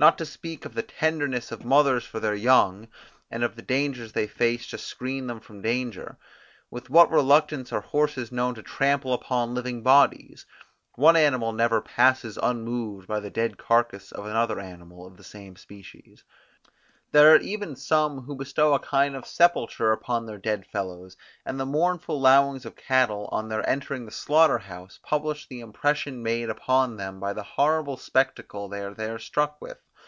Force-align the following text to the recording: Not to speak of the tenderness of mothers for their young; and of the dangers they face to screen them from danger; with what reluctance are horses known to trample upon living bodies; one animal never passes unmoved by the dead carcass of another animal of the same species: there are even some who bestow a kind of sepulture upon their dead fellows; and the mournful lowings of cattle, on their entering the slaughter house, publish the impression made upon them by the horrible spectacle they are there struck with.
Not 0.00 0.16
to 0.16 0.24
speak 0.24 0.64
of 0.64 0.72
the 0.72 0.82
tenderness 0.82 1.52
of 1.52 1.62
mothers 1.62 2.04
for 2.06 2.20
their 2.20 2.34
young; 2.34 2.88
and 3.30 3.44
of 3.44 3.54
the 3.54 3.60
dangers 3.60 4.12
they 4.12 4.26
face 4.26 4.66
to 4.68 4.78
screen 4.78 5.26
them 5.26 5.40
from 5.40 5.60
danger; 5.60 6.16
with 6.70 6.88
what 6.88 7.10
reluctance 7.10 7.70
are 7.70 7.82
horses 7.82 8.32
known 8.32 8.54
to 8.54 8.62
trample 8.62 9.12
upon 9.12 9.52
living 9.54 9.82
bodies; 9.82 10.46
one 10.94 11.16
animal 11.16 11.52
never 11.52 11.82
passes 11.82 12.38
unmoved 12.42 13.06
by 13.08 13.20
the 13.20 13.28
dead 13.28 13.58
carcass 13.58 14.10
of 14.10 14.24
another 14.24 14.58
animal 14.58 15.06
of 15.06 15.18
the 15.18 15.22
same 15.22 15.54
species: 15.54 16.24
there 17.12 17.34
are 17.34 17.38
even 17.40 17.76
some 17.76 18.22
who 18.22 18.36
bestow 18.36 18.72
a 18.72 18.78
kind 18.78 19.14
of 19.14 19.26
sepulture 19.26 19.92
upon 19.92 20.24
their 20.24 20.38
dead 20.38 20.64
fellows; 20.64 21.18
and 21.44 21.60
the 21.60 21.66
mournful 21.66 22.18
lowings 22.18 22.64
of 22.64 22.74
cattle, 22.74 23.28
on 23.32 23.50
their 23.50 23.68
entering 23.68 24.06
the 24.06 24.10
slaughter 24.12 24.58
house, 24.58 24.98
publish 25.02 25.46
the 25.48 25.60
impression 25.60 26.22
made 26.22 26.48
upon 26.48 26.96
them 26.96 27.20
by 27.20 27.34
the 27.34 27.42
horrible 27.42 27.98
spectacle 27.98 28.66
they 28.68 28.80
are 28.82 28.94
there 28.94 29.18
struck 29.18 29.60
with. 29.60 29.76